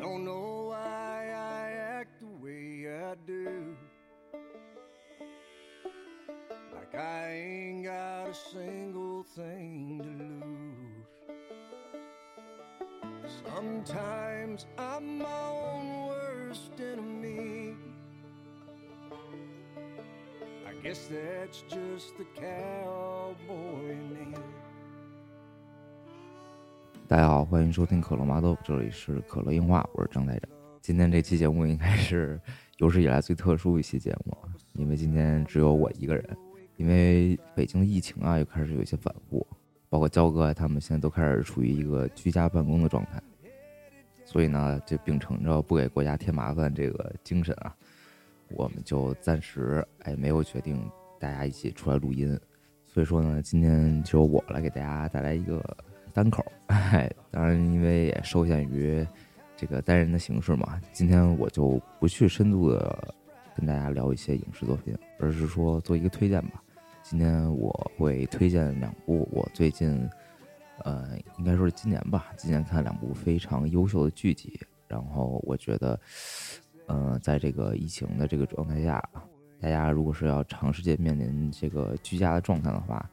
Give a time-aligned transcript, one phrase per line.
[0.00, 3.76] Don't know why I act the way I do.
[6.72, 10.08] Like I ain't got a single thing to
[10.44, 11.08] lose.
[13.44, 17.74] Sometimes I'm my own worst enemy.
[20.64, 24.17] I guess that's just the cowboy in me.
[27.50, 30.50] 欢迎收听可乐麻豆，这里是可乐硬化，我是张台长。
[30.82, 32.38] 今天这期节目应该是
[32.76, 34.36] 有史以来最特殊一期节目，
[34.74, 36.36] 因为今天只有我一个人。
[36.76, 39.46] 因为北京疫情啊，又开始有一些反复，
[39.88, 43.18] 包括焦哥他们现在都开始处于一个居家办公的状态，
[44.26, 47.74] 所以呢，就秉承着不给国家添麻烦这个精神啊，
[48.50, 50.86] 我们就暂时哎没有决定
[51.18, 52.38] 大家一起出来录音。
[52.84, 55.58] 所以说呢，今天就我来给大家带来一个
[56.12, 56.44] 单口。
[56.68, 59.06] 哎，当然因为也受限于
[59.56, 63.14] 这个单人的形式嘛，今天我就不去深度的
[63.56, 66.62] 跟大家聊一些影视作品，而是说做一个推荐吧。
[67.02, 70.08] 今天我会推荐两部我最近，
[70.84, 74.60] 呃，应该说是今年吧，今年看两部非常优秀的剧集。
[74.86, 75.98] 然后我觉得，
[76.86, 79.02] 呃，在这个疫情的这个状态下，
[79.60, 83.10] 大家如果是要长时间面临这个居家的状态的话，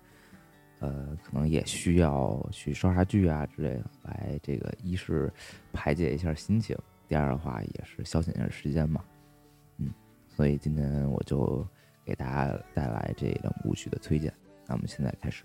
[0.85, 5.31] 呃，可能也需要去刷刷剧啊之类的，来这个一是
[5.73, 6.77] 排解一下心情，
[7.07, 9.03] 第二的话也是消遣一下时间嘛。
[9.77, 9.93] 嗯，
[10.27, 11.65] 所以今天我就。
[12.07, 14.31] 给大家带来这两部剧的推荐。
[14.67, 15.43] 那我们现在开始。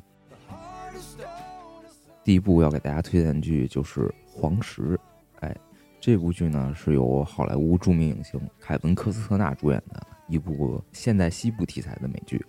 [2.23, 4.83] 第一部要给大家推荐的剧就是《黄石》。
[5.37, 5.57] 哎，
[5.99, 12.45] 这部剧呢是由好莱坞著名影星凯文·科斯特纳主演的一部现代西部题材的美剧。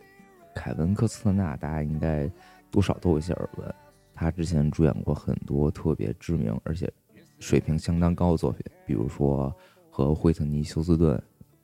[0.53, 2.30] 凯文·科斯特纳大家应该
[2.72, 3.75] 多少都有一些耳闻，
[4.16, 6.92] 他之前主演过很多特别知名而且
[7.39, 9.54] 水平相当高的作品，比如说
[9.89, 11.21] 和惠特尼·休斯顿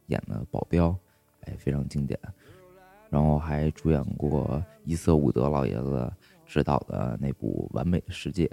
[0.07, 0.89] 演的《保镖》。
[1.41, 2.19] 哎，非常经典，
[3.09, 6.11] 然后还主演过伊瑟伍德老爷子
[6.45, 8.45] 执导的那部《完美的世界》，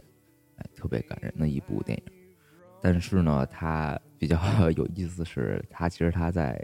[0.59, 2.13] 哎，特别感人的一部电影。
[2.81, 4.39] 但是呢，他比较
[4.77, 6.57] 有意思是，他其实他在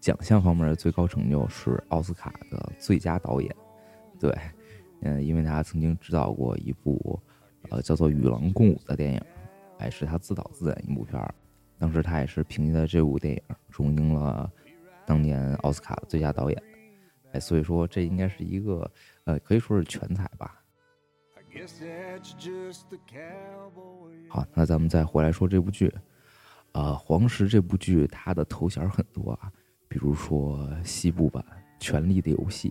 [0.00, 3.54] 奖项方面的最高成就是奥斯卡的最佳导演。
[4.18, 4.36] 对，
[5.02, 7.20] 嗯，因为他曾经指导过一部
[7.70, 9.22] 呃叫做《与狼共舞》的电影，
[9.78, 11.34] 哎，是他自导自演一部片儿。
[11.78, 14.50] 当时他也是凭借着这部电影荣膺了。
[15.06, 16.62] 当年奥斯卡最佳导演，
[17.32, 18.90] 哎，所以说这应该是一个，
[19.24, 20.62] 呃，可以说是全才吧。
[24.28, 25.90] 好，那咱们再回来说这部剧，
[26.72, 29.50] 呃，《黄石》这部剧它的头衔很多啊，
[29.88, 31.42] 比如说西部版
[31.82, 32.68] 《权力的游戏》，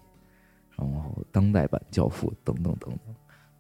[0.78, 3.16] 然后当代版《教父》等等等等，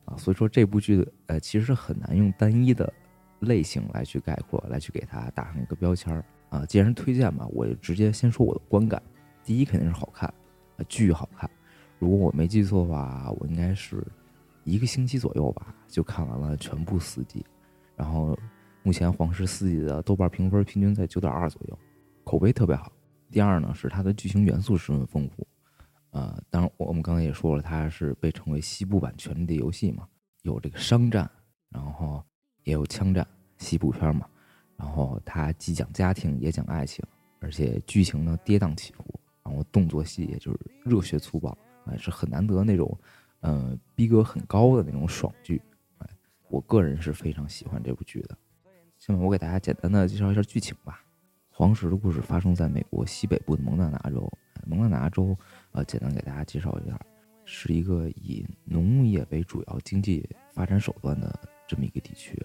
[0.05, 2.93] 啊，所以说这部剧呃其实很难用单一的
[3.39, 6.23] 类型来去概括，来去给它打上一个标签儿。
[6.49, 9.01] 啊，既然推荐嘛，我就直接先说我的观感。
[9.43, 10.29] 第一肯定是好看，
[10.77, 11.49] 啊，巨好看。
[11.99, 14.01] 如果我没记错的话，我应该是
[14.63, 17.45] 一个星期左右吧，就看完了全部四季。
[17.95, 18.37] 然后
[18.83, 21.77] 目前黄石四季的豆瓣评分平均在九点二左右，
[22.23, 22.91] 口碑特别好。
[23.29, 25.45] 第二呢，是它的剧情元素十分丰富。
[26.17, 30.07] 呃，当然我们刚才也说了，它是被称为西部版《权力的游戏》嘛，
[30.41, 31.29] 有这个商战，
[31.69, 32.23] 然后
[32.63, 33.25] 也有枪战，
[33.59, 34.27] 西部片嘛。
[34.75, 37.05] 然后它既讲家庭也讲爱情，
[37.39, 39.03] 而且剧情呢跌宕起伏，
[39.43, 41.55] 然后动作戏也就是热血粗暴，
[41.85, 42.99] 哎，是很难得那种，
[43.41, 45.61] 嗯，逼格很高的那种爽剧，
[45.99, 46.09] 哎，
[46.49, 48.35] 我个人是非常喜欢这部剧的。
[48.97, 50.99] 下面我给大家简单的介绍一下剧情吧。
[51.57, 54.31] 黄石的故事发生在美国西北部的蒙大拿州，
[54.67, 55.35] 蒙大拿州，
[55.71, 56.95] 呃，简单给大家介绍一下，
[57.45, 60.23] 是一个以农业为主要经济
[60.53, 61.35] 发展手段的
[61.67, 62.39] 这么一个地区。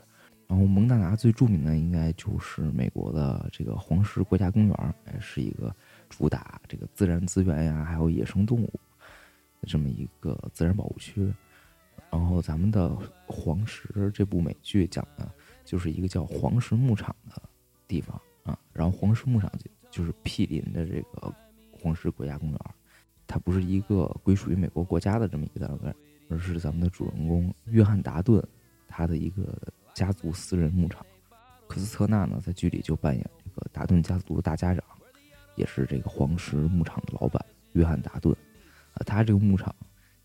[0.48, 5.76] 然后蒙大拿最著名的应该就是美国的这个黄石国家公园，哎，是一个
[6.08, 8.80] 主打这个自然资源呀，还有野生动物
[9.66, 11.30] 这么一个自然保护区。
[12.10, 12.96] 然后咱们的
[13.26, 15.30] 黄石这部美剧讲的，
[15.66, 17.42] 就是一个叫黄石牧场的
[17.86, 18.58] 地方啊。
[18.72, 19.50] 然后黄石牧场
[19.90, 21.34] 就是毗邻的这个
[21.70, 22.58] 黄石国家公园，
[23.26, 25.94] 它不是一个归属于美国国家的这么一个单位，
[26.28, 28.42] 而是咱们的主人公约翰达顿
[28.88, 29.56] 他的一个。
[29.94, 31.04] 家族私人牧场，
[31.68, 34.82] 科斯特纳呢在剧里就扮演这个达顿家族的大家长，
[35.54, 38.34] 也是这个黄石牧场的老板约翰达顿。
[38.94, 39.76] 啊，他这个牧场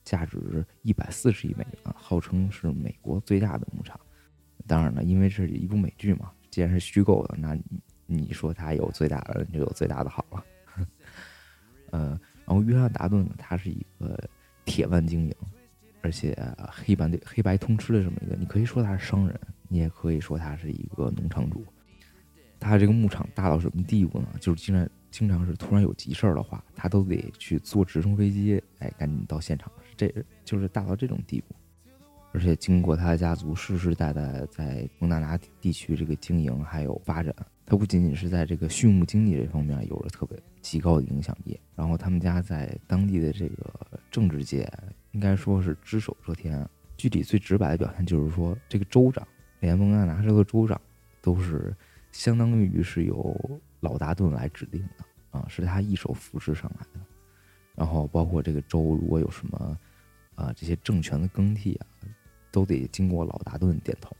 [0.06, 4.00] 价值一百四十亿美元，号称是美国最大的牧场。
[4.66, 7.58] 当然了，因为这是一部美剧嘛，既然是虚构的，那
[8.08, 10.44] 你说他有最大的就有最大的好了。
[11.92, 14.18] 呃，然后约翰达顿，他是一个
[14.66, 15.36] 铁腕经营，
[16.02, 16.36] 而且
[16.72, 19.40] 黑白对黑白通吃的这么一个，你可以说他是商人。
[19.70, 21.62] 你也可以说他是一个农场主，
[22.58, 24.30] 他这个牧场大到什么地步呢？
[24.40, 29.70] 就是经常经常是突然有急事儿的话，他都得去坐直升飞机，哎，赶紧到现场。
[29.98, 30.10] 这
[30.46, 31.56] 就是大到这种地步。
[32.32, 37.36] 而且经过他的家族世世代代在蒙大拿地区这个经营还有发展，
[37.70, 44.66] 他不仅仅是在这个畜牧经济这方面有着特别极高的影响力，然后他们家在当地的这个政治界
[45.12, 46.66] 应该说是只手遮天。
[46.96, 49.28] 具体最直白的表现就是说，这个州长，
[49.60, 50.80] 连蒙大拿州的州长，
[51.22, 51.76] 都是
[52.14, 57.06] 相当于是由老达顿来指定的啊，是他一手扶持上来的。
[57.76, 59.78] 然后包括这个州如果有什么
[60.36, 61.86] 啊这些政权的更替啊。
[62.50, 64.16] 都得经过老达顿点头，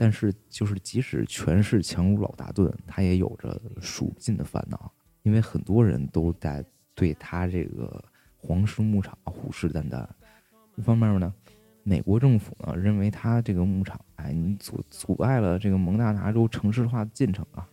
[0.00, 4.92] 但是就是即使权势强如老大顿，他也有着数不尽的烦恼，
[5.24, 6.64] 因为很多人都在
[6.94, 8.04] 对他这个
[8.36, 10.06] 皇室牧场虎视眈眈。
[10.76, 11.34] 一方面呢，
[11.82, 17.68] 美国政府呢认为他这个牧场，哎，你阻阻碍了这个蒙大拿州城市化的进程啊，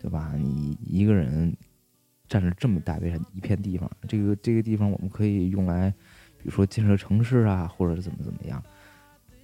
[0.00, 0.32] 对吧？
[0.38, 1.54] 你一个人
[2.26, 5.90] 占着这么大片一片地方，这个这个地方我们可以用来，
[6.38, 8.64] 比如说建设城市啊，或者怎么怎么样。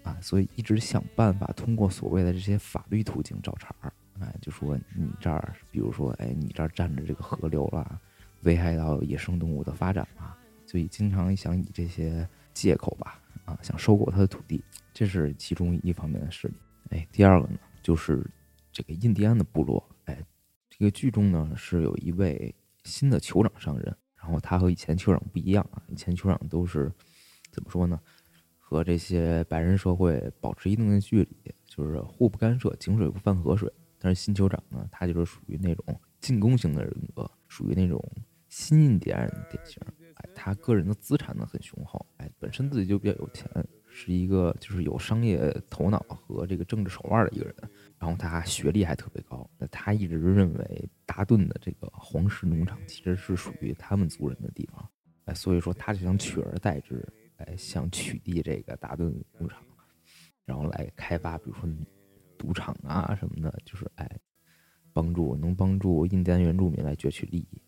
[0.04, 8.00] 啊，所以一直想办法通过所谓的这些法律途径找茬儿，哎，就说你这儿，比如说，哎，你这儿占着这个河流了，
[8.42, 10.36] 危害到野生动物的发展嘛，
[10.66, 14.62] 所以经常想以这些借口吧，啊，想收购他的土地，
[14.92, 16.54] 这是其中一方面的势力。
[16.90, 18.24] 哎，第二个呢，就是
[18.70, 20.22] 这个印第安的部落，哎，
[20.68, 22.54] 这个剧中呢是有一位
[22.84, 26.92] 新的酋长上任，然后他和以前酋长不一样啊，以前酋长都是
[27.50, 27.98] 怎么说呢？
[28.74, 33.72] 和这些白人社会保持一定的距离，就是互不干涉，井水不犯河水。
[34.00, 38.04] 但是新酋长呢，他就是属于那种进攻型的人格，属于那种
[38.48, 39.80] 新印第安人的典型。
[40.14, 43.48] 哎，他个人的资产呢很雄厚，哎，本身自己就比较有钱，
[43.86, 47.54] 是一个就是有商业头脑和这个政治手腕的一个人。
[47.96, 54.90] 然后他学历还特别高，那他一直认为达顿的这个皇室农场其实是属于他们族人的地方，
[55.26, 57.06] 哎，所以说他就想取而代之。
[57.36, 59.62] 哎，想取缔这个达顿牧场，
[60.44, 61.68] 然后来开发，比如说
[62.38, 64.08] 赌场啊什么的，就是哎，
[64.92, 67.60] 帮助能帮助印第安原住民来攫取利益。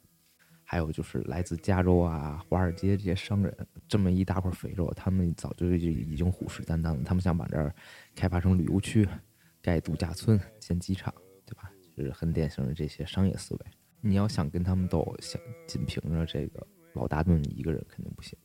[0.69, 7.05] 还有就是来自加州啊、华尔街这些商人，这么一大块肥肉，他们早就就已经虎视眈眈了。
[7.05, 7.73] 他们想把这儿
[8.17, 9.09] 开发成旅游区，
[9.63, 11.15] 盖度假村、建机场，
[11.45, 11.71] 对吧？
[11.97, 13.61] 就是很典型的这些商业思维。
[14.01, 18.37] 你要想跟他们斗，想仅凭着这个老达顿一个人肯定不行。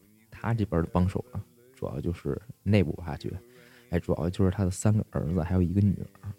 [0.41, 1.43] 他这边的帮手啊，
[1.75, 3.31] 主要就是内部挖掘，
[3.91, 6.33] 哎，主要就是他的三个儿子，还有一个女儿。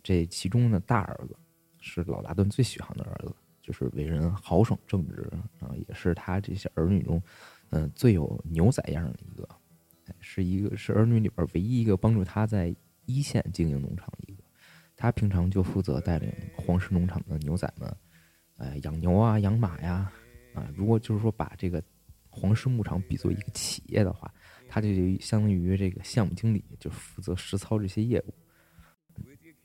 [0.00, 1.36] 这其中的大儿子
[1.80, 5.28] 是老达顿最喜欢的儿子，就是为人豪爽正直
[5.58, 7.20] 啊，也是他这些儿女中，
[7.70, 9.48] 嗯，最有牛仔样的一个，
[10.20, 12.72] 是一个是儿女里边唯一一个帮助他在
[13.06, 14.44] 一线经营农场的一个。
[14.94, 17.96] 他平常就负责带领皇室农场的牛仔们，
[18.58, 20.12] 呃，养牛啊，养马呀，
[20.54, 21.82] 啊，如果就是说把这个。
[22.38, 24.32] 黄石牧场比作一个企业的话，
[24.68, 24.88] 他就
[25.20, 28.34] 相当于这个项目经理，就负责实操这些业务。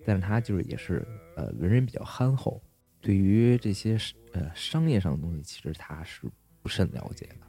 [0.05, 2.61] 但是他就是也是呃为人比较憨厚，
[2.99, 3.97] 对于这些
[4.33, 6.29] 呃商业上的东西，其实他是
[6.61, 7.47] 不甚了解的。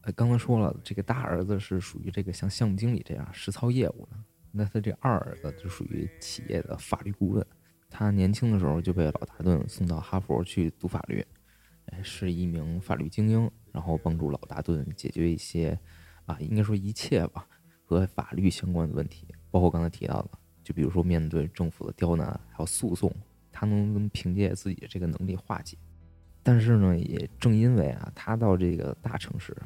[0.00, 4.16] 呃，刚才说了，这个大儿子是属于这个像项目经理这样实操业务的，
[4.50, 7.46] 那他这二儿子就属于企业的法律顾问。
[7.88, 11.24] 他年轻的时候就被老达顿送到哈佛去读法律，
[12.02, 13.48] 是一名法律精英。
[13.72, 15.78] 然后帮助老达顿解决一些，
[16.26, 17.46] 啊，应该说一切吧，
[17.84, 20.30] 和法律相关的问题，包括刚才提到的，
[20.62, 23.10] 就比如说面对政府的刁难还有诉讼，
[23.50, 25.76] 他能凭借自己的这个能力化解。
[26.42, 29.56] 但是呢，也正因为啊，他到这个大城市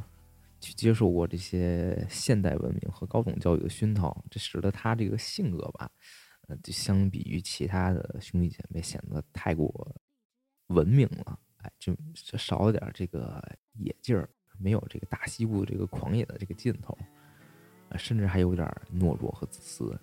[0.61, 5.91] 去接受过这些现代文明和高等教育的熏陶，这使得他这个性格吧，
[6.49, 9.97] 呃，就相比于其他的兄弟姐妹显得太过
[10.69, 11.39] 文明了。
[11.79, 11.95] 就
[12.39, 13.43] 少了点这个
[13.79, 16.97] 野劲儿，没有这个大西部这个狂野的这个劲头，
[17.97, 19.99] 甚至还有点懦弱和自私，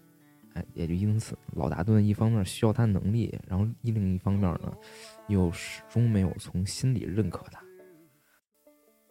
[0.54, 4.74] 哎，也就因此，老达顿一方面需要他能力，然后另一方面呢，
[5.28, 7.62] 又始终没有从心里认可他。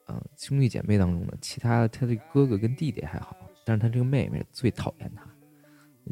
[0.09, 5.25] 嗯，兄弟姐妹当中呢，其他他的哥哥跟弟弟还好，但是他这个妹妹最讨厌他，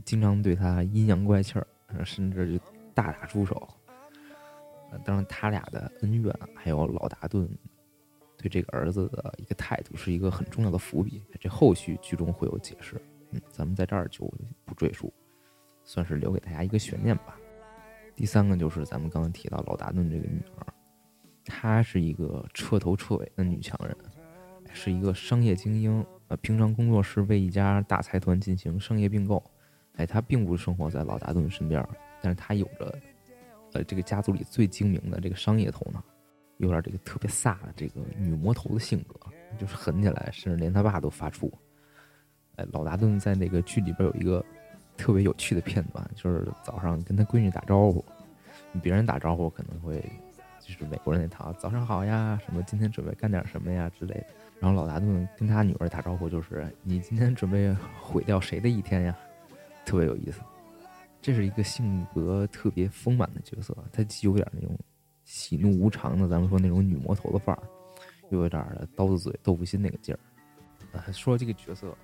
[0.04, 1.66] 经常对他阴阳怪气儿，
[2.04, 3.68] 甚至就大打出手。
[5.04, 7.48] 当然，他俩的恩怨，还有老达顿
[8.36, 11.22] 对这个儿子的一个态度，是一个很重要的伏笔。
[11.38, 14.32] 这后续剧中会有解释，嗯，咱们在这儿就
[14.64, 15.12] 不赘述，
[15.84, 17.36] 算是留给大家一个悬念吧。
[18.16, 20.66] 第三个就是咱们刚刚提到老达顿这个女儿，
[21.44, 23.96] 她是一个彻头彻尾的女强人，
[24.72, 26.04] 是一个商业精英。
[26.28, 29.42] 呃，平常工作是为一家大财团进行商业并购。
[29.96, 31.84] 哎，她并不生活在老达顿身边，
[32.20, 32.98] 但是她有着。
[33.72, 36.02] 呃这个家族里最精明的这个商业头脑，
[36.58, 39.18] 有点这个特别飒的这个女魔头的性格，
[39.58, 41.50] 就是狠起来，甚至连他爸都发怵。
[42.56, 44.44] 哎，老达顿在那个剧里边有一个
[44.96, 48.04] 特别有趣的片段，就是早上跟他闺女打招呼，
[48.82, 50.02] 别人打招呼可能会
[50.60, 54.26] 就是美国人那套“早上好呀”，什么“今天准备干点什么呀”之类的。
[54.60, 59.16] 然后老达顿跟他女儿打招呼就是“你今天准备毁掉谁的一天呀”，
[59.86, 60.40] 特别有意思。
[61.22, 64.78] 这是一个性格特别丰满的角色，他既有点那种
[65.24, 67.62] 喜怒无常的，咱们说那种女魔头的范儿，
[68.30, 68.64] 又有点
[68.96, 70.18] 刀子嘴豆腐心那个劲儿。
[70.92, 71.94] 呃，说这个角色，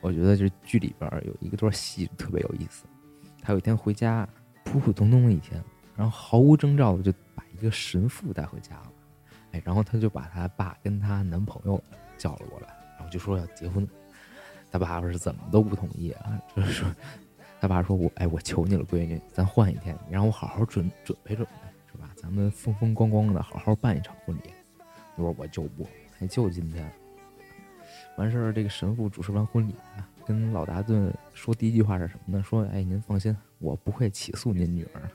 [0.00, 2.84] 我觉得就是剧里边有一个段戏特别有意思。
[3.40, 4.28] 他有一天回家，
[4.64, 5.62] 普普通通的一天，
[5.96, 8.92] 然后毫无征兆的就把一个神父带回家了。
[9.52, 11.82] 哎，然后他就把他爸跟他男朋友
[12.18, 13.88] 叫了过来，然后就说要结婚。
[14.70, 16.94] 他爸爸是怎么都不同意啊，就是说。
[17.62, 22.10] 他爸说：“我哎，我求你了，闺女，咱换一天，你让我好好准准备准备，是吧？
[22.16, 24.50] 咱们风风光光的好好办一场婚礼。”
[25.14, 25.86] 你说我就不，
[26.18, 26.90] 哎，就今天。
[28.18, 29.76] 完事儿，这个神父主持完婚礼，
[30.26, 32.42] 跟老达顿说第一句话是什么呢？
[32.42, 35.08] 说：“哎，您放心，我不会起诉您女儿。”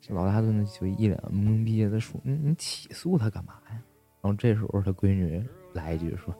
[0.00, 3.72] 这老达顿就一脸懵逼的说：“你你起诉他干嘛呀？”
[4.22, 6.34] 然后这时候他闺女来一句说：“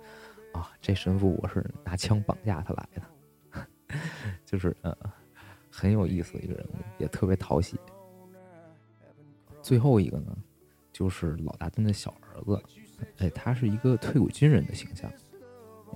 [0.59, 3.03] 啊，这神父我是拿枪绑架他来的。”
[4.45, 4.97] 就是呃，
[5.71, 7.79] 很有意思的一个人物，也特别讨喜。
[9.63, 10.37] 最后一个呢，
[10.93, 12.63] 就是老大顿的小儿子，
[13.19, 15.11] 哎，他是一个退伍军人的形象。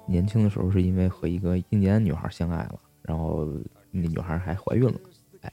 [0.06, 3.46] 年轻的时候是因为和一个印第安女孩相爱了，然后
[3.90, 5.00] 那女孩还怀孕了，
[5.40, 5.50] 哎，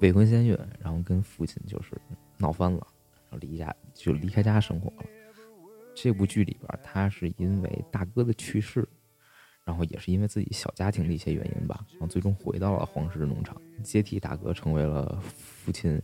[0.00, 2.00] 未婚先孕，然后跟父亲就是
[2.36, 2.86] 闹翻了，
[3.28, 5.08] 然后离家就离开家生活了。
[5.96, 8.88] 这部剧里边，他是因为大哥的去世。
[9.68, 16.00] 然后也是因为自己小家庭的一些原因吧，然后最终回到了黄石农场，接替大哥，成为了父亲，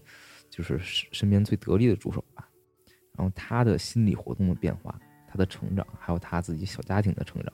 [0.51, 2.47] 就是身边最得力的助手吧。
[3.17, 7.51] 然后他的心理活动的变化，他的成长，还有他自己小家庭的成长，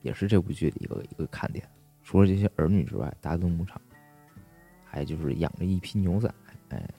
[0.00, 1.64] 也是这部剧的一个一个看点。
[2.02, 3.80] 除了这些儿女之外，达顿牧场
[4.84, 6.28] 还就是养着一批牛仔，
[6.70, 6.90] 哎，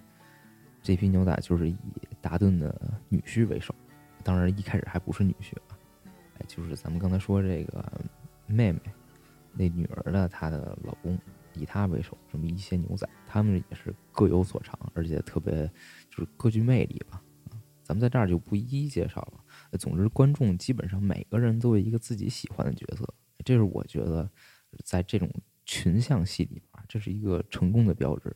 [0.82, 1.76] 这批牛仔就是以
[2.22, 2.74] 达顿的
[3.10, 3.76] 女婿为首，
[4.24, 5.76] 当然一开始还不是女婿啊，
[6.38, 8.02] 哎，就是咱们刚才说这个。
[8.48, 8.80] 妹妹，
[9.54, 11.18] 那女儿的她的老公
[11.54, 15.70] 以她为首，这么一些牛仔，他们也是各有所长，而且特别
[16.10, 17.22] 就是各具魅力吧。
[17.84, 19.78] 咱们在这儿就不一一介绍了。
[19.78, 24.30] 总之，观众基本上每个人都有一个自己喜欢的角色，这是我觉得
[24.86, 25.30] 在这种
[25.66, 28.36] 群像戏里边，这是一个成功的标志。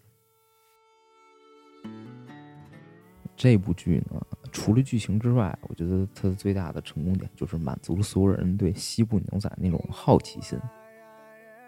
[3.38, 4.22] 这部剧呢，
[4.58, 10.60] 除了剧情之外，我觉得它的最大的成功点就是满足了所有人对西部牛仔那种好奇心。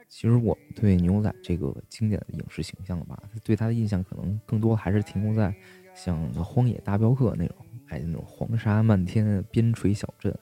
[0.08, 5.54] 其实我对牛仔这个经典的影视形象吧，对他的印象可能更多还是停留在
[5.94, 7.58] 像《荒野大镖客》那种，
[7.90, 10.36] 哎，那种黄沙漫天、边陲小镇，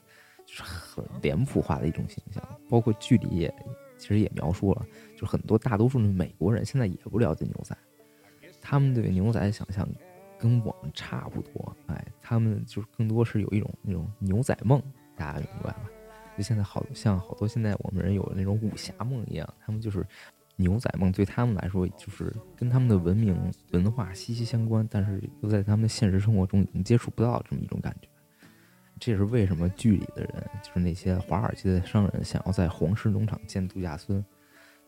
[0.45, 2.41] 就是很脸谱化的一种形象。
[2.69, 3.53] 包括剧里也
[3.97, 4.85] 其实也描述了，
[5.17, 7.77] 就很多大多数的美国人现在也不了解牛仔，
[8.61, 9.85] 他们对牛仔的想象。
[10.39, 14.81] 跟我们差不多，哎，他们就是更多是有一种那种牛仔梦，
[15.15, 15.89] 大家明白吧？
[16.37, 20.05] 就现在好像好多现在我们人有那种武侠梦一样，他们就是
[20.55, 23.35] 牛仔梦，对他们来说就是跟他们的文明
[23.71, 28.07] 文化息息相关，但是又在他们的现实生活中已经接触不到这么一种感觉。
[28.99, 34.23] 这也是为什么剧里的人，就是那些华尔街的商人，想要在黄石农场建度假村，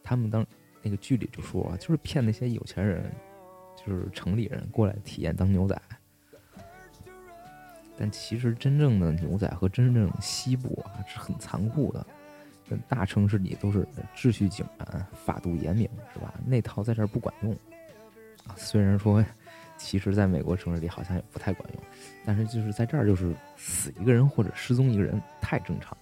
[0.03, 0.46] 他们当
[0.82, 3.12] 那个剧里就说，就是骗那些有钱人。
[3.86, 5.81] 就是城里人过来体验当牛仔，
[7.98, 12.05] 但其实真正的牛仔和真正西部啊是很残酷的，
[12.88, 16.33] 大城市里都是秩序井然、法度严明，是吧？
[16.45, 17.51] 那套在这儿不管用
[18.45, 18.55] 啊。
[18.55, 19.25] 虽然说，
[19.77, 21.83] 其实在美国城市里好像也不太管用，
[22.25, 25.98] 但是就是在这儿，就是死一个人或者失踪一个人太正常了。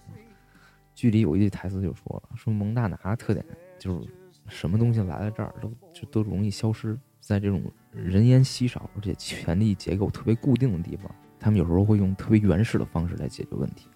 [0.94, 3.44] 剧里有一句台词就说了：“说蒙大拿的特点
[3.78, 4.08] 就是
[4.48, 13.88] 什么东西来了这儿都就都容易消失。”在这种人烟稀少而且权力结构特别固定的地方，他们有时候会用特别原始的方式来解决问题，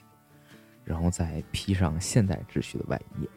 [0.85, 3.29] 然后再披上现代秩序的外衣。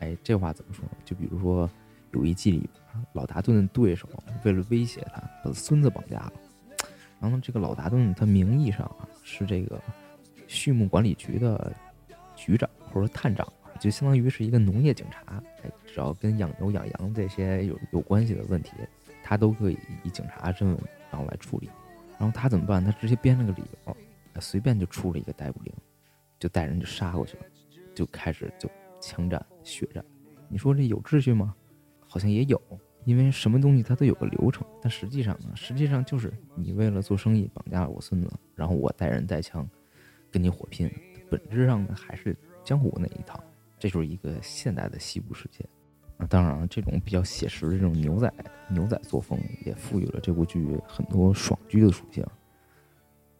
[0.00, 0.92] 哎，这话怎么说呢？
[1.04, 1.68] 就比如说，
[2.12, 2.68] 有一季里，
[3.14, 4.08] 老达顿的对手
[4.44, 6.32] 为了威胁他，把他孙子绑架了。
[7.18, 9.80] 然后这个老达顿他名义上啊是这个
[10.46, 11.74] 畜牧管理局的
[12.36, 15.42] 局长或者探长，就相当于是一个农业警察。
[15.64, 18.72] 哎，只要跟养牛养羊这些有有关系的问题。
[19.28, 20.78] 他都可以以警察身份
[21.10, 21.68] 然后来处理，
[22.16, 22.84] 然后他怎么办？
[22.84, 23.96] 他直接编了个理由，
[24.40, 25.74] 随便就出了一个逮捕令，
[26.38, 27.42] 就带人就杀过去了，
[27.92, 30.04] 就开始就枪战血战。
[30.48, 31.52] 你说这有秩序吗？
[32.06, 32.60] 好像也有，
[33.04, 39.68] 因为什么东西它都有个流程，但实际上呢，实际上就是你为了做生意绑架了我孙子，然后我带人带枪
[40.30, 40.88] 跟你火拼，
[41.28, 43.42] 本质上呢还是江湖那一套，
[43.76, 45.68] 这就是一个现代的西部世界。
[46.18, 48.32] 啊，当然，这种比较写实的这种牛仔
[48.70, 52.24] 牛仔作风，也赋予了这部剧很多爽剧的属性。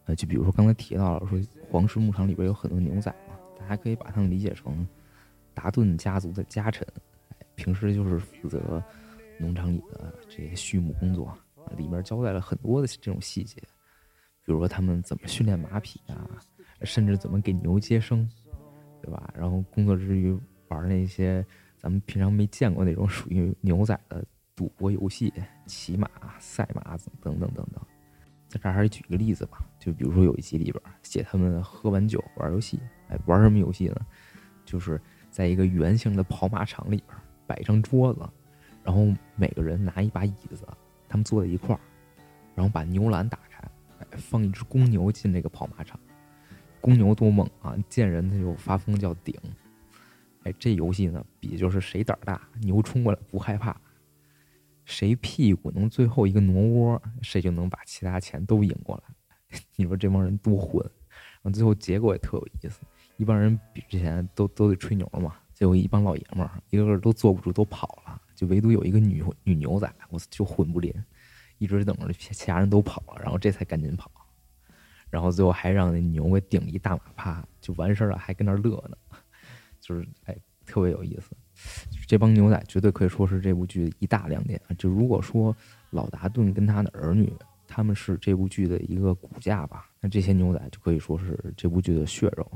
[0.05, 1.41] 呃，就比如说刚才提到了说
[1.71, 4.87] 黄石牧场里边有很多牛仔嘛，大家可以把他们理解成
[5.55, 6.87] 达顿家族的家臣，
[7.55, 8.83] 平时就是负责
[9.39, 11.35] 农场里的这些畜牧工作，
[11.79, 13.59] 里面交代了很多的这种细节，
[14.45, 16.29] 比如说他们怎么训练马匹啊，
[16.83, 18.29] 甚至怎么给牛接生，
[19.03, 19.33] 对吧？
[19.35, 21.43] 然后工作之余玩那些。
[21.87, 24.25] 咱们平常没见过那种属于牛仔的
[24.57, 25.33] 赌博游戏，
[25.67, 27.81] 骑马、赛马等等等等。
[28.49, 34.05] 在这儿还是举个例子吧，就比如说有一集里边写他们喝完酒玩游戏，哎，玩什么游戏呢？
[34.65, 35.01] 就是
[35.31, 37.17] 在一个圆形的跑马场里边
[37.47, 38.29] 摆一张桌子，
[38.83, 40.67] 然后每个人拿一把椅子，
[41.09, 41.81] 他们坐在一块儿，
[42.57, 43.63] 然后把牛栏打开，
[44.01, 45.97] 哎，放一只公牛进这个跑马场。
[46.81, 49.33] 公牛多猛啊，见人他就发疯叫顶。
[50.47, 53.77] 哎，这游戏呢，比就是谁胆儿大，牛冲过来不害怕，
[54.85, 59.59] 谁屁股能最后一个挪窝，谁就能把其他钱都赢过来。
[59.75, 60.81] 你说这帮人多混，
[61.43, 62.83] 然后最后结果也特有意思，
[63.17, 70.95] 一帮人比之前都都得吹牛嘛，结果一帮老爷们儿一个个都坐不住，都跑了，就唯独有一个女女牛仔，我就混不吝，
[71.59, 74.09] 一直等着其他人都跑了，然后这才赶紧跑，
[75.11, 78.97] 然后最后还让那牛给顶一大马趴，就完事儿了，还跟那乐呢。
[79.87, 81.31] 就是哎，特别有意思。
[82.09, 84.75] 这帮牛仔绝对可以说是这部剧的一大亮点啊。
[84.77, 85.57] 就如果说
[85.91, 87.33] 老达顿跟他的儿女
[87.69, 92.51] 他们是这部剧的一个骨架吧，那这些牛仔就可以说是这部剧的血肉。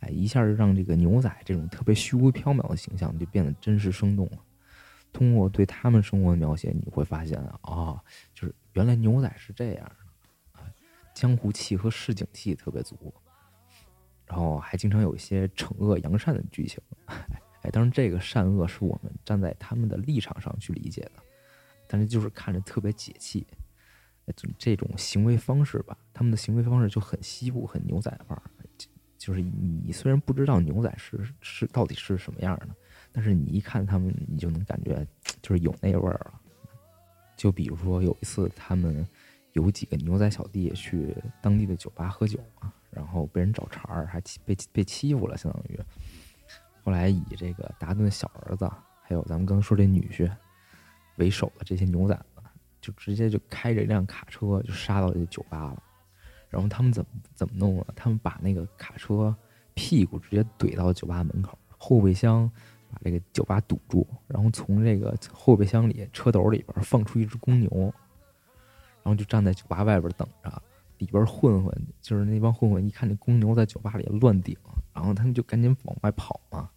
[0.00, 4.38] 哎，一下就让这个牛仔这种特别虚无缥缈的形象就变得真实生动了。
[5.12, 8.00] 通过对他们生活的描写，你会发现啊，哦
[8.34, 9.84] 就是原来牛仔是这样
[10.54, 10.60] 的，
[11.14, 13.14] 江湖气和市井气特别足。
[14.32, 16.80] 然后还经常有一些惩恶扬善的剧情，
[17.60, 21.22] 哎，当然这个善恶是我们站在他们的立场上去理解的，
[21.86, 23.46] 但是就是看着特别解气，
[24.34, 28.42] 就这种行为方式吧，他们的行为方式就很西部、很牛仔范儿，
[29.18, 32.68] 就是你虽然不知道牛仔是是到底是什么样的，
[33.12, 35.06] 但是你一看他们，你就能感觉
[35.42, 36.40] 就是有那味儿了。
[37.36, 39.06] 就比如说有一次，他们
[39.52, 42.72] 有几个牛仔小弟去当地的酒吧喝酒嘛。
[42.92, 45.80] 然后被人找茬儿，还被被欺负了，相当于。
[46.84, 48.70] 后来以这个达顿的小儿子，
[49.02, 50.30] 还有咱们刚说这女婿
[51.16, 52.44] 为首的这些牛仔们，
[52.80, 55.82] 就直接就开着一辆卡车就杀到这酒吧了。
[56.50, 57.86] 然后他们怎么怎么弄啊？
[57.96, 59.34] 他们把那个卡车
[59.72, 62.50] 屁股直接怼到酒吧门口，后备箱
[62.90, 67.70] 把这个酒吧堵住，然后从这个后备箱里车斗里边放出一只公牛，
[69.02, 70.62] 然后就站在酒吧外边等着。
[71.04, 74.56] 里边混混就是那帮混混，一看那公牛在酒吧里乱顶，
[74.94, 76.70] 然后他们就赶紧往外跑嘛。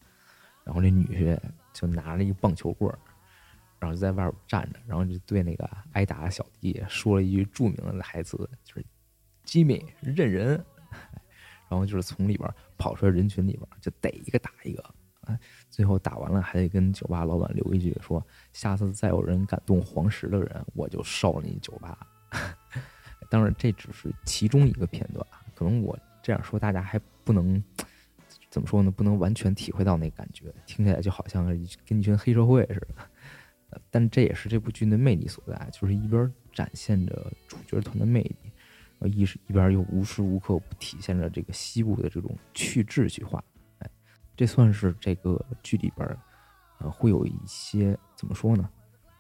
[0.64, 1.40] 然后这女婿
[1.74, 2.92] 就拿了一棒球棍，
[3.78, 8.84] 然后就在外边站着，然后就对那个挨打的小弟说了一句著名的台词，就是
[9.46, 10.66] “吉米认人”。
[11.70, 14.84] 然后就是从里边跑出来人群里边，就逮一个打一个。
[15.22, 21.98] 哎，最后打完了还得跟酒吧老板留一句说：“下次再有人敢动黄石的人，我就烧了你酒吧。”
[23.36, 27.62] 当然，这只是其中一个片段，可能我这样说，大家还不能
[28.50, 28.90] 怎么说呢？
[28.90, 31.44] 不能完全体会到那感觉，听起来就好像
[31.86, 33.82] 跟一群黑社会似的。
[33.92, 43.44] 但这也是这部剧的魅力所在，就是一边展现着主角团的魅力，一一边又无时无刻不体现着这个西部的这种去秩序化。
[43.80, 43.90] 哎，
[44.38, 46.08] 这算是这个剧里边
[46.78, 48.70] 呃会有一些怎么说呢？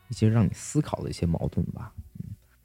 [0.08, 1.93] 一些让你思考的一些矛盾吧。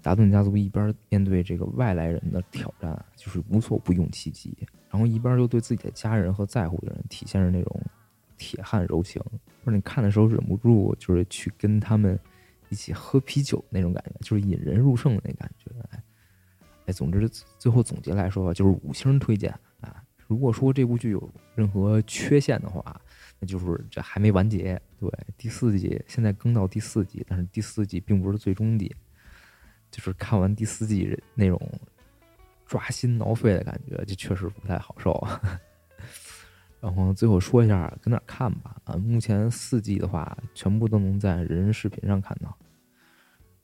[0.03, 4.57] 达顿家族一边面对这个外来人的挑战，就是无所不用其极，
[4.91, 7.81] 然后一边又对自己的家人和在乎的人体现着那种
[8.39, 9.23] 铁汉柔情，
[9.65, 12.19] 或者你看的时候忍不住就是去跟他们
[12.69, 15.71] 一起喝啤酒那种感觉，就是引人入胜的那感觉。
[16.87, 20.03] 哎，总之最后总结来说吧，就是五星推荐啊！
[20.27, 23.01] 如果说这部剧有任何缺陷的话，
[23.39, 24.81] 那就是这还没完结。
[24.99, 28.95] 对，第四季现在更到第四季，但是第四季并不是最终季。
[29.91, 31.61] 就是看完第四季那种
[32.67, 35.27] 抓心挠肺的感觉，就确实不太好受。
[36.81, 38.77] 然后最后说一下搁哪看吧。
[38.85, 42.57] 啊，目前四季的话，全部都能在人人视频上看到。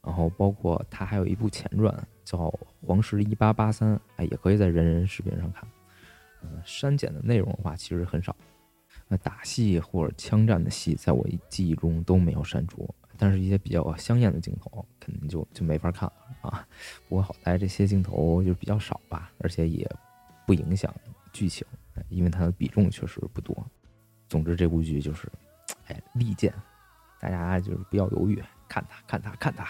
[0.03, 2.39] 然后包括它还有一部前传叫
[2.81, 5.67] 《黄石一八八三》，哎，也可以在人人视频上看。
[6.43, 8.37] 嗯，删减的内容的话其实很少。
[9.09, 12.93] 那打戏或者枪战的戏，在我记忆中都没有删除。
[13.19, 16.67] 但是一些比较香艳的镜头肯定就就没法看了啊。
[17.09, 19.91] 不过好在这些镜头就比较少吧，而且也
[20.47, 20.95] 不影响
[21.33, 21.67] 剧情，
[22.09, 23.55] 因为它的比重确实不多。
[24.29, 25.31] 总之，这部剧就是，
[25.87, 26.53] 哎，利剑，
[27.21, 29.69] 大家就是不要犹豫，看它，看它，看它。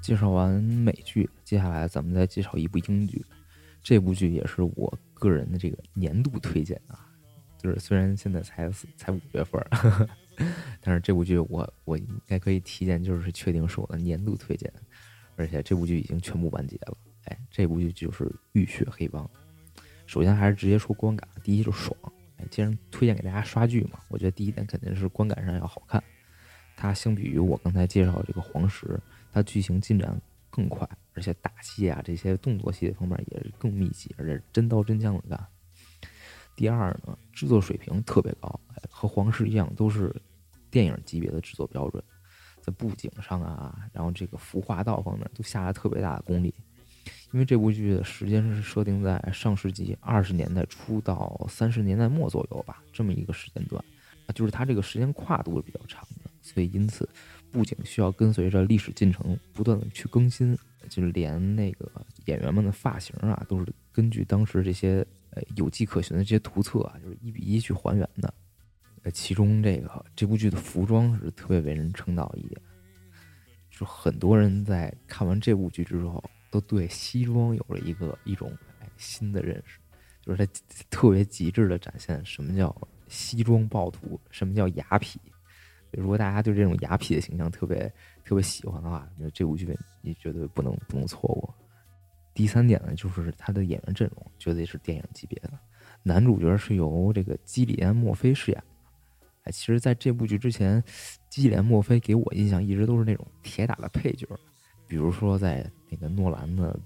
[0.00, 3.24] 介绍完美剧，接下来咱们再介绍一部英剧。
[3.82, 7.08] 这部剧也是我个人的这个年度推荐啊！
[7.58, 9.64] 就是虽然现在才才五月份，
[10.80, 14.72] 但是这部剧我我应该可以提前就是确定是我的年度推荐，
[15.36, 16.96] 而且这部剧已经全部完结了。
[17.24, 19.24] 哎，这部剧就是《浴血黑帮》。
[20.06, 22.11] 首先还是直接说观感，第一就是爽。
[22.52, 26.04] 既然推荐给大家刷剧嘛，我觉得第一点肯定是观感上要好看。
[26.76, 28.86] 它相比于我刚才介绍的这个《黄石》，
[29.32, 35.46] 它剧情进展更快，而且打戏啊这些动作戏方面也是更密集，而且真刀真枪的干。
[36.54, 38.60] 第二呢，制作水平特别高，
[38.90, 40.14] 和《黄石》一样，都是
[40.70, 42.04] 电影级别的制作标准，
[42.60, 46.51] 在布景上啊，然后这个服化道方面都下了特别大的功力。
[47.32, 53.82] 因为这部剧的时间是设定在上世纪二十年代初到三十年代末左右吧，这么一个时间段，
[54.26, 57.08] 啊，就是它这个时间跨度是比较长的，所以因此
[57.50, 60.54] 布景需要跟随着历史进程不断的去更新，
[60.90, 61.90] 就是连那个
[62.26, 68.32] 演员们的发型啊，都是根据当时这些呃有迹可循的这些图册啊，就是一比一去还原的。
[69.04, 72.60] 呃，其中这个这部剧的服装是特别为人称道一点，
[73.70, 76.22] 就很多人在看完这部剧之后。
[76.52, 78.56] 都对西装有了一个一种
[78.98, 79.80] 新的认识，
[80.20, 80.52] 就是他
[80.90, 82.72] 特别极致的展现什么叫
[83.08, 85.16] 西装暴徒，什么叫雅痞。
[85.90, 87.92] 如果大家对这种雅痞的形象特别
[88.24, 89.66] 特别喜欢的话，那这部剧
[90.02, 91.54] 你绝对不能不能错过。
[92.34, 95.52] 第三点呢，就是他的演员阵容绝对是电影级别的，
[96.02, 98.66] 男主角是由这个基里安·墨菲饰演的。
[99.44, 100.82] 哎，其实在这部剧之前，
[101.28, 104.26] 基里安·墨菲给我印象一直都是那种铁打的配角。
[104.92, 106.70] 比如说，在那个诺兰的《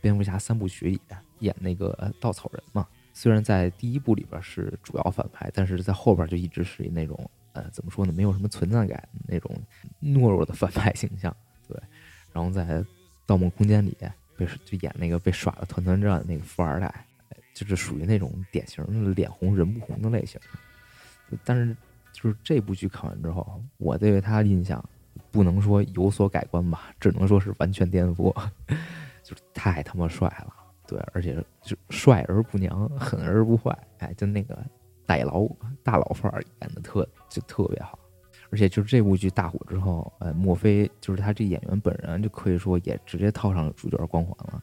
[0.00, 1.00] 蝙蝠侠》三部曲里
[1.38, 9.56] 演那个稻草人嘛，虽然在第一部里边是主要反派，但是在后边就一直是以那种呃，怎么说呢，没有什么存在感那种
[10.02, 11.32] 懦弱的反派形象。
[11.68, 11.80] 对，
[12.32, 12.64] 然后在
[13.26, 13.96] 《盗梦空间》里
[14.36, 17.06] 被就演那个被耍的团团转的那个富二代，
[17.54, 20.40] 就是属于那种典型的脸红人不红的类型。
[21.44, 21.76] 但是
[22.12, 24.84] 就是这部剧看完之后，我对他印象。
[25.32, 28.30] 不能说有所改观吧，只能说是完全颠覆，
[29.24, 30.52] 就是太他妈帅了，
[30.86, 34.56] 对，而且就帅而不娘，狠而不坏，哎，就那个
[35.06, 35.48] 代劳
[35.82, 37.98] 大老范儿演的特就特别好，
[38.50, 44.62] 而且就是这部剧大火之后，呃，墨菲就是他这演员本人就可以说也直接套上了主角光环了，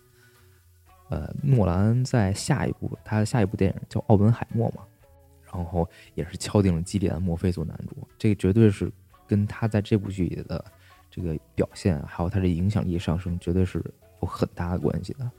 [1.10, 4.84] 呃，诺兰在下一部他下一部电影叫《奥本海默》嘛，
[5.52, 8.92] 然后也是敲定了基里安·墨菲做男主，这个绝对是。
[9.30, 10.66] 跟他在这部剧里的
[11.12, 13.82] 这个表现，还有他的影响力上升，绝对是
[14.22, 15.32] 有很大的关系的。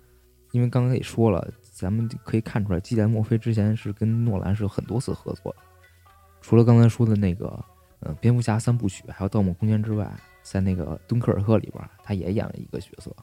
[0.53, 5.59] 因为刚刚也说了，咱们可以看出来，基连墨菲之前是跟诺兰是有很多次合作的。
[6.41, 7.65] 除了刚才说的那个，
[8.01, 13.15] 呃，蝙蝠侠三部曲，还有盗梦空间之外，在那个敦刻尔克里边，他也演了一个角色，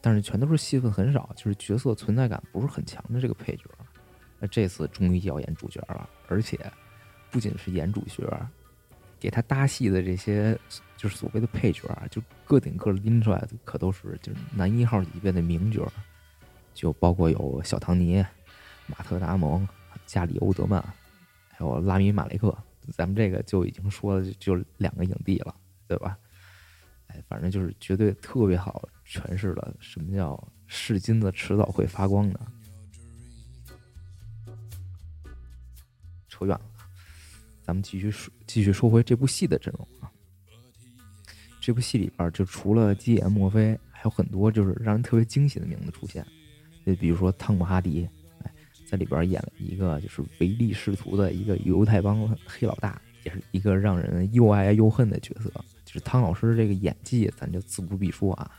[0.00, 3.64] 但是全都是戏份很少，就是角色存在感不是很强的这个配角。
[4.38, 6.60] 那这次终于要演主角了，而且
[7.30, 8.22] 不仅是演主角。
[9.18, 10.58] 给他搭戏的这些，
[10.96, 15.90] 就是所谓的配角啊，就个顶个拎出来的，可都是就是男一号级别的名角，
[16.74, 18.24] 就包括有小唐尼、
[18.86, 19.66] 马特·达蒙、
[20.06, 20.82] 加里·欧德曼，
[21.50, 22.56] 还有拉米·马雷克。
[22.94, 25.54] 咱们这个就已经说了，就两个影帝了，
[25.86, 26.16] 对吧？
[27.08, 32.40] 哎，反正就是绝对特别好诠释了什么叫是金子迟早会发光的。
[36.28, 36.77] 扯远了。
[37.68, 40.10] 咱们继续说，继续说回这部戏的阵容啊。
[41.60, 46.26] 这部戏里边就除了基演墨菲，还有很多就是让人特别惊喜的名字出现。
[46.86, 48.08] 就比如说汤姆哈迪，
[48.42, 48.50] 哎，
[48.88, 55.52] 在里边演了一个就是唯利是图的一个犹太帮黑老大，也是一个让人又爱又恨的角色。
[55.84, 58.50] 就是汤老师这个演技，咱就自不必说啊，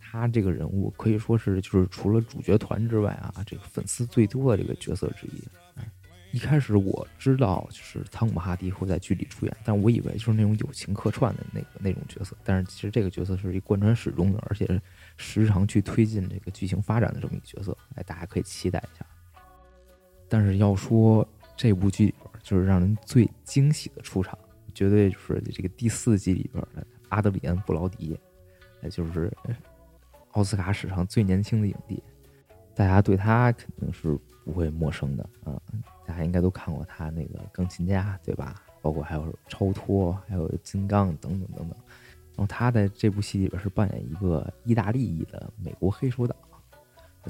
[0.00, 5.42] 他这个人物可以说是就是除了主角团之外啊，这个粉丝最多的这个角色之一。
[6.30, 14.80] 一开始我知道就是汤姆哈迪会在剧里出演，但我以为就是那种友情客串的那个那种角色，但是其实这个角色是一贯穿始终的，而且
[15.16, 19.06] 时常去推进这个剧情发展的这么一个角色，哎，大家可以期待一下。
[20.28, 24.38] 但是要说这部剧里边就是让人最惊喜的出场，
[24.74, 28.20] 绝对就是这个第四季里边的阿德里安·布劳迪，
[28.82, 29.32] 也就是
[30.32, 32.02] 奥斯卡史上最年轻的影帝，
[32.74, 35.58] 大家对他肯定是不会陌生的啊。
[36.08, 38.62] 大家应该都看过他那个《钢琴家》，对吧？
[38.80, 41.76] 包括还有《超脱》，还有《金刚》等等等等。
[42.34, 46.34] 然后他在这部戏里边是扮演一个意大利裔的美国黑手党，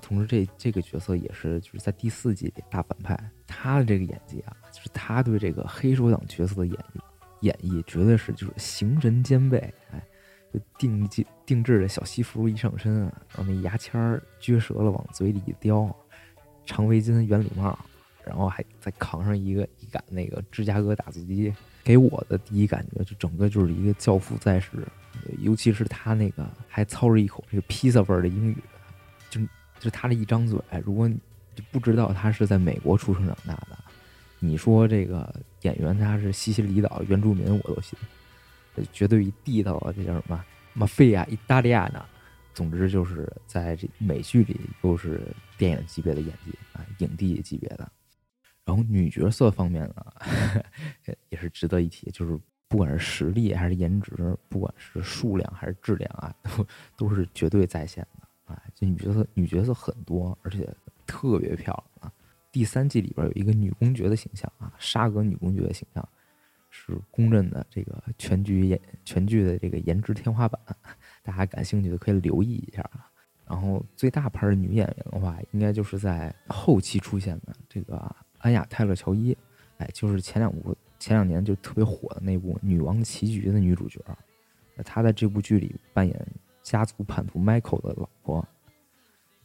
[0.00, 3.18] 同时这这个角色也是就是在第四季里大反派。
[3.48, 7.00] 他的这个演技啊，就是他对这个黑手党角色的演绎，
[7.40, 9.58] 演绎绝对是就是形神兼备。
[9.90, 10.00] 哎，
[10.54, 11.08] 就定
[11.44, 14.00] 定制的小西服一上身啊，然后那牙签
[14.40, 15.92] 撅折了往嘴里一叼，
[16.64, 17.76] 长围巾圆礼帽。
[18.28, 24.70] 然后还再扛上一个一杆那个芝加哥打字机，给我的第一感觉就整个就是一个教父在世，
[25.40, 28.56] 尤其是他那个还操着一口这个披萨味儿的英语，
[29.30, 29.40] 就
[29.80, 31.18] 就他这一张嘴，如果你
[31.54, 33.78] 就不知道他是在美国出生长大的，
[34.38, 37.98] 你说这个演员他是西西里岛原住民我都信，
[38.92, 39.92] 绝对一地道啊！
[39.96, 42.04] 这叫什么马菲亚意大利亚呢？
[42.54, 45.20] 总之就是在这美剧里又是
[45.56, 47.88] 电影级别的演技啊，影帝级别的。
[48.68, 50.04] 然后女角色方面呢，
[51.30, 56.66] 也是值得一提，就是不管是实力还是颜值，不管是数量还是质量啊，都
[57.08, 58.62] 都是绝对在线的啊！
[58.74, 60.68] 这女角色女角色很多，而且
[61.06, 62.12] 特别漂亮啊！
[62.52, 66.06] 第三季里边有一个女公爵的形象啊，沙格女公爵的形象
[66.68, 70.60] 是公认的这个全剧演全剧的这个颜值天花板，
[71.22, 73.10] 大家感兴趣的可以留意一下啊。
[73.46, 78.14] 然后最大牌的女演员的话，应该就是在后期出现的这个。
[78.38, 79.36] 安雅泰勒乔伊，
[79.78, 84.00] 哎，就是前两部前两年就特别火的那部《女王棋局》的女主角，
[84.84, 86.26] 她在这部剧里扮演
[86.62, 88.46] 家族叛徒 Michael 的老婆，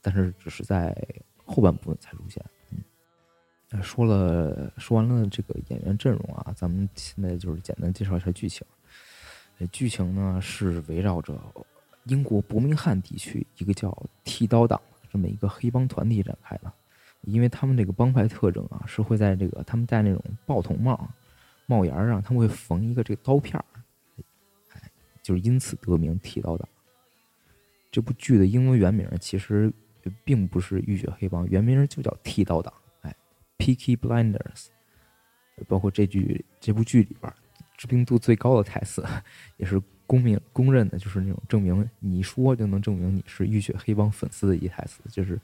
[0.01, 0.95] 但是只是在
[1.45, 2.43] 后半部分才出现。
[3.71, 8.65] 嗯，说了说完了这个演员阵容啊，咱们现在就是简单介绍一下剧情。
[9.71, 11.39] 剧情呢是围绕着
[12.05, 16.73] 英国伯明翰地区一个叫剃刀党这么一个黑帮团体展开的。
[17.23, 21.09] 因为他们这个帮派特征啊，是会在这个他们戴那种爆筒帽、
[21.65, 23.65] 帽檐上，他们会缝一个这个刀片儿，
[24.73, 26.67] 哎，就是因此得名剃刀党。
[27.89, 29.71] 这部剧的英文原名其实
[30.25, 33.15] 并不是浴血黑帮，原名就叫剃刀党，哎
[33.57, 34.67] ，Peaky Blinders。
[35.67, 37.31] 包括这句这部剧里边
[37.77, 39.05] 知名度最高的台词，
[39.57, 45.39] 也是公明公认的，就是那种证明你说就能证明你是浴血黑帮粉丝的一台词，就是。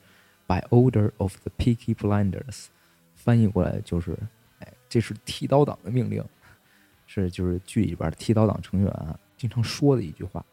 [0.50, 2.66] By order of the Peaky Blinders，
[3.14, 4.18] 翻译过来就是，
[4.58, 6.24] 哎，这是剃刀党的命令，
[7.06, 10.44] 是就是剧里边剃刀党成员啊经常说的一句话。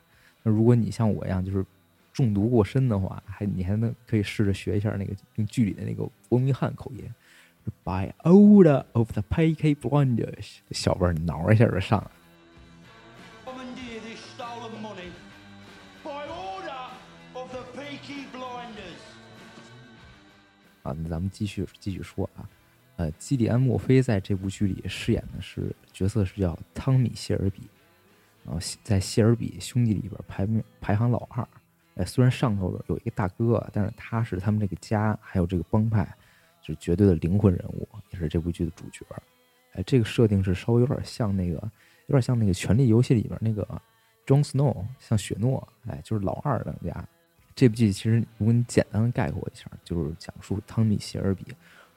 [0.43, 1.65] 那如果你像我一样就是
[2.13, 7.03] 中毒过深的话，还你还能可以试着学一下那个用剧里的那个伯明翰口音。
[7.83, 12.11] By order of the Peaky Blinders，小辈儿挠一下就上。
[20.87, 22.47] 啊，那咱们继续继续说啊，
[22.95, 27.63] 呃，基里安·墨菲在这部剧里饰演的是角色是叫汤米·谢尔比，
[28.45, 31.45] 然后在谢尔比兄弟里边排名排行老二。
[31.95, 36.07] 哎，虽然上头有一个大哥，但是他是他们这个家还有这个帮派
[36.61, 39.05] 是绝对的灵魂人物，也是这部剧的主角。
[39.73, 41.55] 哎，这个设定是稍微有点像那个，
[42.05, 43.67] 有点像那个《权力游戏》里边那个
[44.25, 47.07] Jon Snow，像雪诺，哎，就是老二当家。
[47.57, 51.43] 这部剧其实，如果你简单概括一下，就是讲述汤米·谢尔比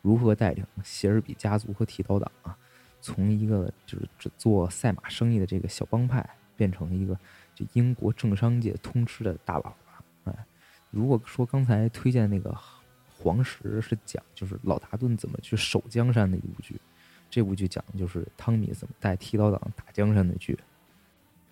[0.01, 2.57] 如何带领谢尔比家族和剃刀党啊，
[3.03, 7.15] 从一个就是只做赛马生意的这个小帮派，变成一个
[7.55, 10.05] 这英国政商界通吃的大佬了。
[10.25, 10.47] 哎，
[10.91, 12.51] 如果说刚才推荐那个
[13.19, 16.81] 《黄石》是讲就是老达顿怎么去守江山的一部剧，
[17.29, 20.59] 这部剧讲的就是汤米怎么带剃刀党打江山的剧。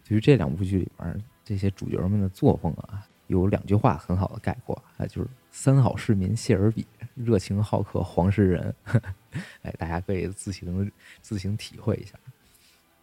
[0.02, 3.06] 对于这两部剧里边这些主角们的作风啊。
[3.28, 8.74] 有两句话很好的概括，啊，就是三好市民谢尔比，热情好客黄石人，
[9.62, 10.90] 哎，大家可以自行
[11.22, 12.14] 自行体会一下。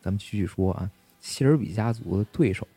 [0.01, 2.67] 咱们继续说啊，谢尔比家族的对手，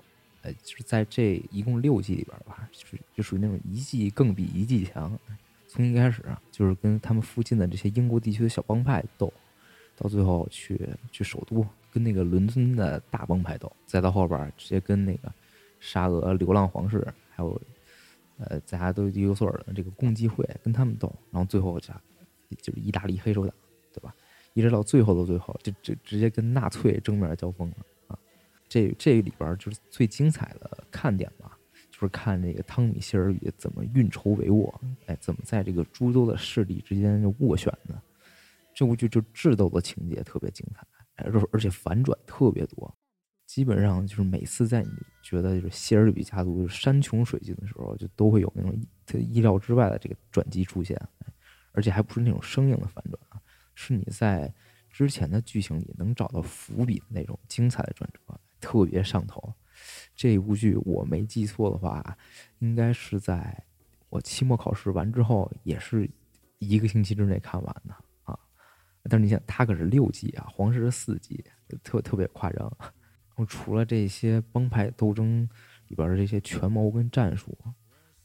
[0.43, 5.19] 呃，就是在这一共六季里边吧，就是就属于那种一季更比一季强。
[5.67, 9.33] 从一开始啊，就是跟他们附近的这些英国地区的小帮派斗，
[9.97, 10.81] 到最后去
[11.11, 15.33] 去首都跟那个伦敦的大帮派斗，再到后边直接跟那个
[15.79, 17.07] 沙俄流浪皇室。
[17.39, 17.63] 还有
[18.39, 21.95] 呃，大家都有所耳的这个共济会跟他们斗，然后最后就
[22.61, 23.55] 就是意大利黑手党，
[23.93, 24.13] 对吧？
[24.55, 27.77] 一直到最后的最后，就就直接跟纳粹正面交锋了
[28.09, 28.19] 啊！
[28.69, 31.57] 这这里边就是最精彩的看点吧，
[31.93, 34.73] 就是看这个汤米希尔怎么运筹帷幄，
[35.07, 38.03] 哎，怎么在这个诸多的势力之间就斡旋呢。
[38.75, 40.85] 这部剧就智斗的情节特别精彩，
[41.17, 42.93] 而而且反转特别多，
[43.49, 44.91] 基本上就是每次在你
[45.23, 51.01] 觉得就是希尔比家族山穷水尽的时候，就都会有那种意意料之外的这个转机出现，
[51.73, 53.41] 而且还不是那种生硬的反转啊，
[53.75, 54.53] 是你在
[54.91, 58.21] 之前的剧情里能找到伏笔的那种精彩的转折，
[58.61, 59.55] 特别上头。
[60.15, 62.19] 这部剧我没记错的话，
[62.59, 63.65] 应该是在
[64.11, 66.09] 我期末考试完之后，也是
[66.59, 68.39] 一个星期之内看完的啊。
[69.05, 71.43] 但是你想，它可是六季啊，黄石是四季，
[71.83, 72.71] 特特别夸张。
[73.47, 75.49] 除了这些帮派斗争
[75.89, 77.57] 里边的这些权谋跟战术，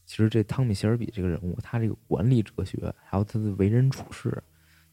[0.06, 4.44] 其实这汤米希尔比这个人物，他这个管理哲学，还有他的为人处事，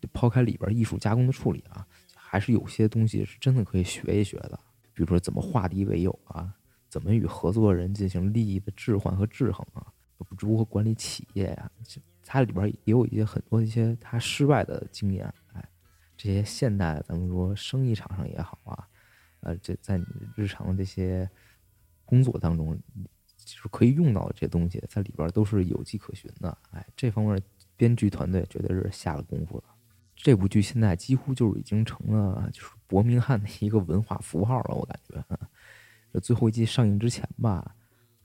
[0.00, 4.59] 就抛开里边艺术加工的处理啊，还是有些东西是真的可以学一学的。
[4.92, 6.52] 比如说怎么化敌为友啊，
[6.88, 9.87] 怎么与合作人进行利益的置换和制衡啊，
[10.38, 11.70] 如何管理企业呀，
[12.24, 15.33] 它里边也有一些很多一些他失败的经验。
[15.52, 15.64] 哎
[16.16, 18.59] 这些现代，咱们说生意场上也好，
[19.40, 21.29] 呃，这在你日常的这些
[22.05, 22.79] 工作当中，
[23.37, 26.57] 就是可以用到的这些东西，在里边都是有迹可循的。
[26.70, 27.40] 哎，这方面
[27.76, 29.64] 编剧团队绝对是下了功夫的。
[30.14, 35.24] 这部剧现在几乎就是已经成了就是伯明翰的一个文化符号了，我感觉。
[36.12, 37.74] 这最后一季上映之前吧，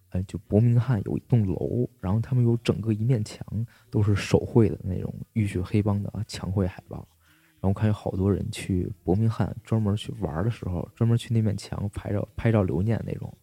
[0.09, 3.45] 呃，就伯明翰有一栋楼，然后他们有整个一面墙
[3.89, 7.07] 都是手绘的那种浴血黑帮的墙绘海报。
[7.65, 13.35] 然后看有好多人去伯明翰专门去玩的时候，专门去那面墙拍照拍照留念那种。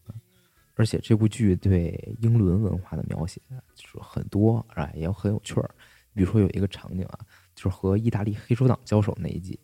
[0.76, 3.40] 而且这部剧对英伦文化的描写
[3.74, 5.68] 就是很多，啊，也很有趣儿。
[6.14, 7.18] 比如说有一个场景啊，
[7.56, 9.58] 就是和意大利黑手党交手那一季，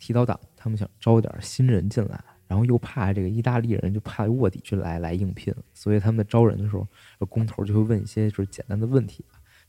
[0.00, 6.84] 剃刀党他们想招点新人进来，然后又怕这个意大利人就怕卧底去来来应聘，所以他们在招人的时候，
[7.28, 9.24] 工头就会问一些就是简单的问题。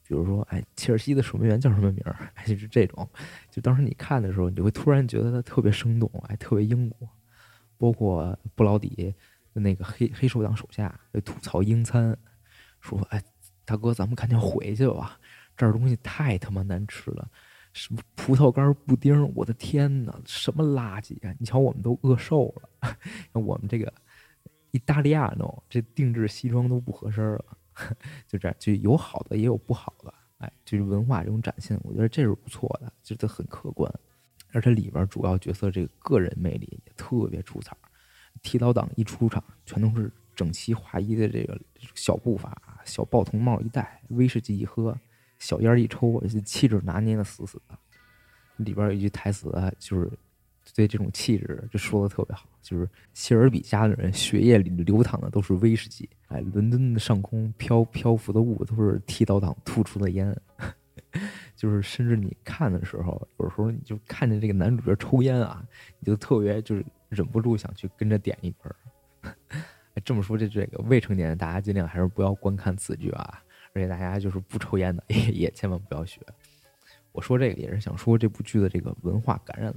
[0.08, 2.16] 比如说，哎，切尔西的守门员叫什么名儿？
[2.36, 3.08] 哎，就是这种。
[3.52, 7.08] 就当时你看的时候，你就会突然觉得他特别生动，哎，特别英国。
[7.80, 9.14] 包括布劳迪
[9.54, 12.18] 那个黑黑手党手下吐槽英餐，
[12.82, 13.24] 说：“哎，
[13.66, 15.20] 大哥，咱们赶紧回去吧，
[15.56, 17.30] 这儿东西太他妈难吃了，
[17.74, 21.36] 什么葡萄干布丁，我的天哪，什么垃圾啊！
[21.38, 22.98] 你瞧，我们都饿瘦了。
[23.40, 23.94] 我们这个
[24.72, 27.46] 意大利亚诺这定制西装都不合身了。”
[28.28, 33.92] 就这样，就有好的也有不好的，哎，就是文化这种展现，我觉得这是不错的，就得很客观。
[34.52, 37.76] 而且里边主要角色这个个人魅力也特别出彩，
[38.42, 41.60] 剃刀党一出场，全都是整齐划一的这个
[41.96, 44.98] 小步伐，小报童帽一戴，威士忌一喝，
[45.40, 47.78] 小烟一抽，气质拿捏的死死的。
[48.58, 50.12] 里边有一句台词，就是。
[50.76, 56.10] 对这种气质就说的特别好，就是希尔比家的人血液里流淌的都是威士忌。
[56.28, 60.36] 哎，伦敦的上空飘漂浮的雾都是剃刀党吐出的烟，
[61.56, 65.66] 就是甚至你看的时候，有时候你就看见这个男主角抽烟啊，
[66.00, 69.34] 你就特别就是忍不住想去跟着点一根。
[70.04, 76.20] 这么说，这这个未成年大家尽量还是不要观看此剧啊，而且大家就是不抽烟的也 也千万不要学。
[77.14, 79.74] 我说这个也是想说这部剧的这个文化感染。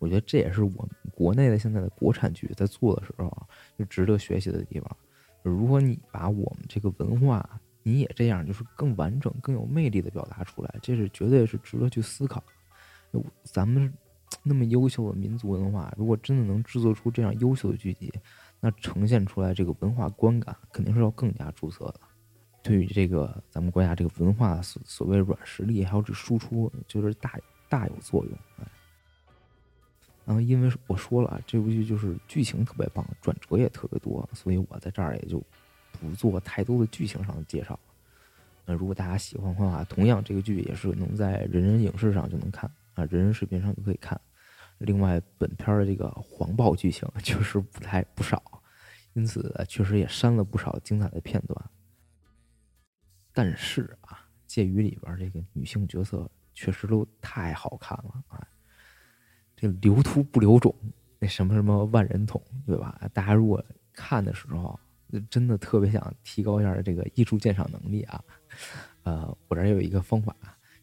[0.00, 3.46] 我觉得这也是我们国内的现在的国产剧在做的时候啊
[3.78, 4.96] 就值得学习的地方。
[5.42, 7.48] 如果你把我们这个文化，
[7.82, 12.42] 你也这样，就是更完整、更有魅力的表达出来，这是绝对是值得去思考。
[13.44, 13.92] 咱们
[14.44, 18.12] 那么优秀的民族文化，如果真的能制作出这样优秀的剧集，
[18.60, 22.00] 那呈现出来这个文化观感肯定是要更加出色的。
[22.62, 27.38] 对于这个咱们国家这个文化所所谓软实力还有这输出，就是大
[27.68, 28.38] 大有作用。
[30.30, 35.42] 然后，因为我说了啊，这部剧就是剧情特别棒，转折也特别多，所以我在这儿也就
[36.00, 37.76] 不做太多的剧情上的介绍。
[38.64, 44.20] 那如果大家喜欢的话，同样这个剧也是能在人人影视上就能看啊，人人视频上就可以看。
[44.78, 48.40] 另外，本片的这个黄暴剧情确 实不太不少，
[49.14, 51.70] 因此确实也删了不少精彩的片段。
[53.32, 58.46] 但是啊，介于里边这个女性角色确实都太好看了啊。
[59.60, 60.74] 这留秃不留种，
[61.18, 62.98] 那什么什么万人桶，对吧？
[63.12, 64.80] 大家如果看的时候，
[65.28, 68.24] 真的特别想提高一下这个艺术鉴赏能力啊。
[69.02, 70.34] 呃，我这儿有一个方法，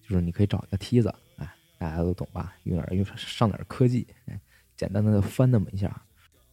[0.02, 2.54] 就是你可以找一个梯子，哎，大家都懂吧？
[2.66, 4.40] 用点用上点科技，哎，
[4.76, 6.00] 简单的翻那么一下，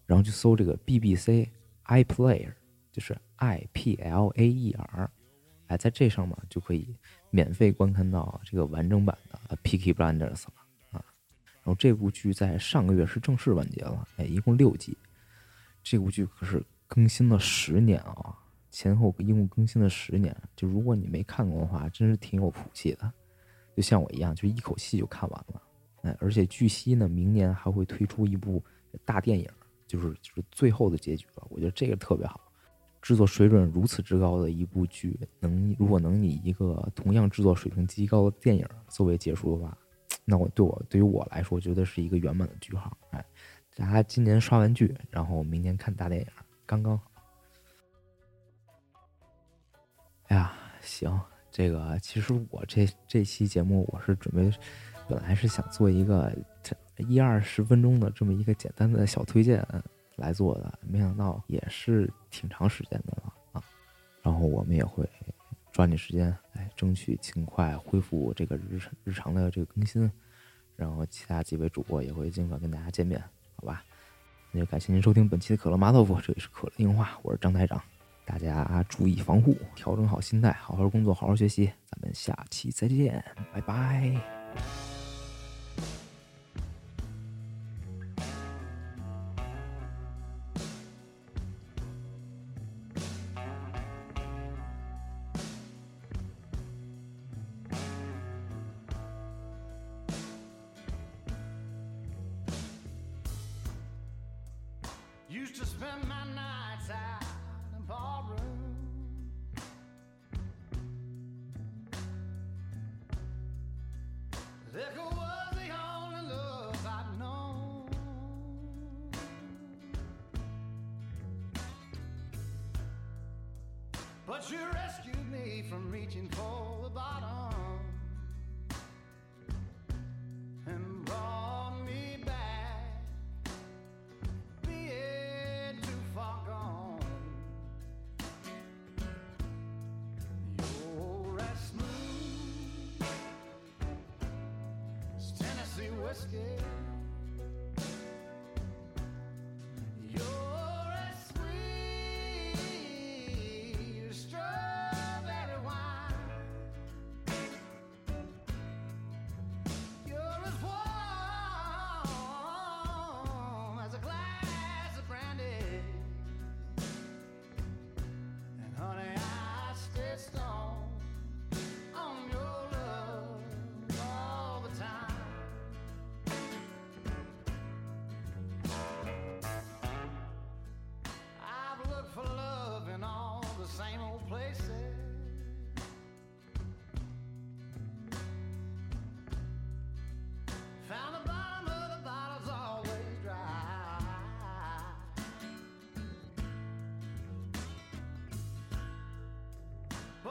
[0.07, 1.47] 然后去搜这个 BBC
[1.87, 2.53] iPlayer，
[2.91, 5.11] 就是 I P L A E R，
[5.67, 6.97] 哎，在这上面就可以
[7.29, 10.55] 免费观看到这个完整版的《Peaky Blinders》了。
[11.65, 14.97] 然后这部剧在上个月是正式完结了，哎，一共六集。
[15.83, 18.39] 这部剧可是更新了十年啊，
[18.71, 20.37] 前后一共更新了十年。
[20.55, 23.11] 就如果你没看过的话，真是挺有福气的。
[23.75, 25.63] 就像我一样，就一口气就看完了。
[26.03, 28.63] 哎，而且据悉呢，明年还会推出一部
[29.05, 29.49] 大电影，
[29.87, 31.47] 就是就是最后的结局了。
[31.49, 32.41] 我觉得这个特别好，
[33.01, 39.77] 制作水准如此之高的一部剧，能如果能以一个同样制作水平极高的电影作为结束的话，
[40.25, 42.97] 那我对我对于我来说，觉得是一个圆满的句号。
[43.11, 43.25] 哎，
[43.77, 46.27] 大家今年刷完剧，然后明年看大电影，
[46.67, 47.05] 刚刚好。
[50.29, 51.21] 哎呀，行，
[51.51, 54.51] 这个其实我这这期节目我是准备。
[55.07, 56.35] 本来是想做一个
[56.97, 59.63] 一二十分钟的这么一个简单的小推荐
[60.17, 63.63] 来做的，没想到也是挺长时间的了啊。
[64.23, 65.07] 然后我们也会
[65.75, 70.09] 抓紧时间哎争取尽快恢复这个日常日常的这个更新，
[70.77, 73.21] 然后其他几位主播也会尽快跟大家见面，
[73.57, 73.85] 好吧？
[74.53, 77.83] 那就感谢您收听本期的可乐麻豆腐，这里是可乐硬化，我是张台长，
[78.25, 84.94] 大家注意防护，调整好心态，好好工作，好好学习，咱们下期再见，拜拜。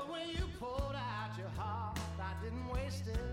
[0.09, 3.32] When you poured out your heart, I didn't waste it.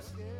[0.00, 0.37] first, yeah.